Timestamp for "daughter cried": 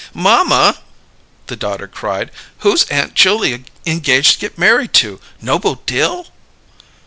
1.55-2.31